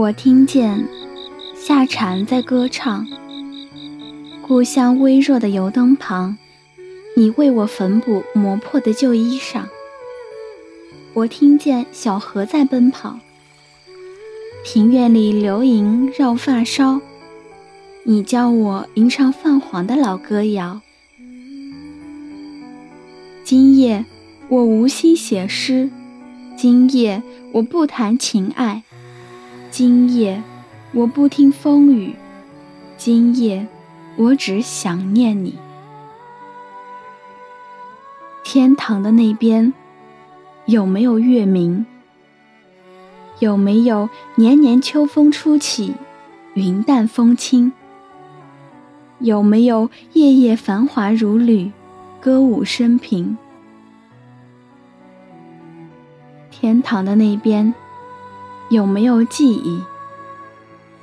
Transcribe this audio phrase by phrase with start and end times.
[0.00, 0.88] 我听见
[1.54, 3.06] 夏蝉在歌唱，
[4.40, 6.38] 故乡微弱的油灯旁，
[7.14, 9.64] 你为我缝补磨破的旧衣裳。
[11.12, 13.18] 我听见小河在奔跑，
[14.64, 16.98] 庭院里流萤绕发梢，
[18.04, 20.80] 你教我吟唱泛黄的老歌谣。
[23.44, 24.06] 今夜
[24.48, 25.90] 我无心写诗，
[26.56, 28.82] 今夜我不谈情爱。
[29.82, 30.42] 今夜，
[30.92, 32.14] 我不听风雨。
[32.98, 33.66] 今夜，
[34.18, 35.58] 我只想念你。
[38.44, 39.72] 天堂的那边，
[40.66, 41.86] 有没有月明？
[43.38, 45.94] 有没有年年秋风初起，
[46.52, 47.72] 云淡风轻？
[49.18, 51.72] 有没有夜夜繁华如旅，
[52.20, 53.38] 歌舞升平？
[56.50, 57.72] 天堂的那边。
[58.70, 59.82] 有没有记忆？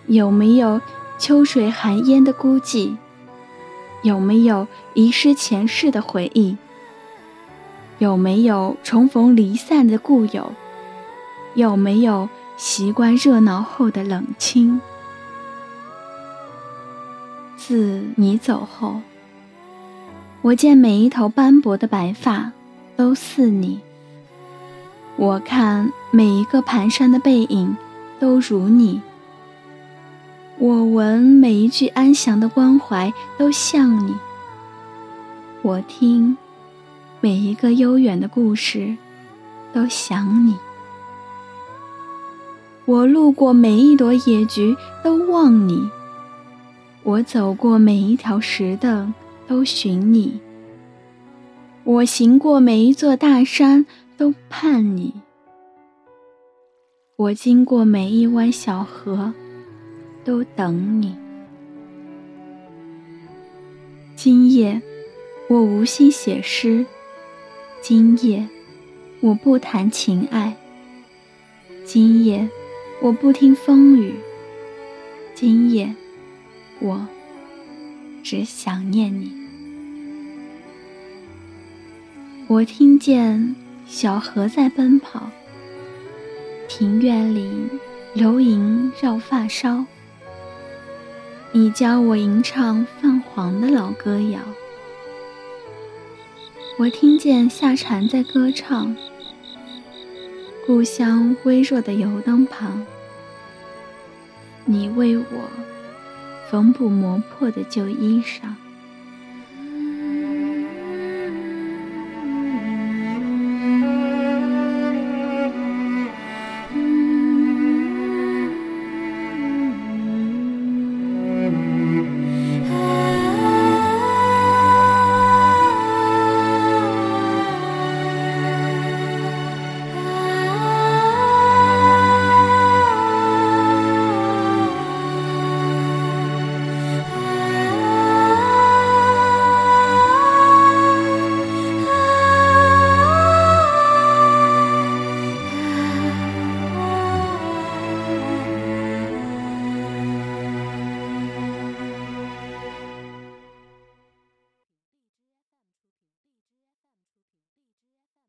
[0.08, 0.80] 有没有
[1.20, 2.96] 秋水寒烟的孤寂？
[4.04, 6.56] 有没有遗失前世的回忆？
[8.00, 10.54] 有没有重逢离散的故友？
[11.56, 14.80] 有没有习惯热闹后的冷清？
[17.58, 19.02] 自你走后，
[20.42, 22.54] 我见每一头斑驳的白发
[22.96, 23.82] 都似你。
[25.18, 27.76] 我看每一个蹒跚的背影，
[28.20, 29.02] 都如你；
[30.60, 34.14] 我闻每一句安详的关怀，都像你；
[35.64, 36.38] 我听
[37.20, 38.96] 每一个悠远的故事，
[39.74, 40.54] 都想你；
[42.86, 45.90] 我路过每一朵野菊，都望你；
[47.02, 49.12] 我走过每一条石凳，
[49.48, 50.40] 都寻你；
[51.84, 53.88] 我行过每一座大山。
[54.18, 55.14] 都盼你，
[57.18, 59.32] 我经过每一湾小河，
[60.26, 61.16] 都等你。
[64.16, 64.82] 今夜，
[65.48, 66.84] 我无心写诗；
[67.80, 68.50] 今夜，
[69.22, 70.52] 我不谈情爱；
[71.86, 72.50] 今夜，
[73.00, 74.14] 我不听风雨；
[75.36, 75.96] 今夜，
[76.80, 77.08] 我
[78.24, 79.32] 只想念你。
[82.48, 83.67] 我听见。
[83.88, 85.30] 小河在奔跑，
[86.68, 87.70] 庭院里
[88.14, 89.86] 流萤绕发梢。
[91.54, 94.42] 你教我吟唱泛黄的老歌谣，
[96.78, 98.96] 我听见夏蝉在歌唱。
[100.66, 102.86] 故乡微弱的油灯旁，
[104.66, 105.50] 你为我
[106.52, 108.54] 缝补磨破的旧衣裳。